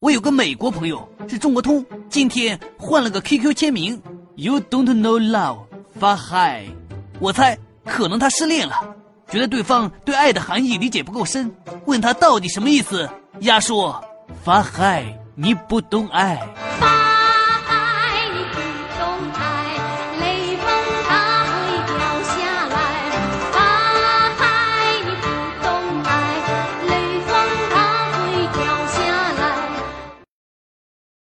[0.00, 4.00] 我有个美国朋友是中国通今天换了个 qq 签名。
[4.34, 5.60] You don't know love
[5.98, 6.66] 发嗨
[7.18, 8.74] 我猜可能他失恋了
[9.30, 11.50] 觉得对方对爱的含义理解不够深。
[11.86, 13.08] 问他到底什么意思
[13.40, 13.98] 鸭说
[14.44, 16.46] 发嗨你不懂爱。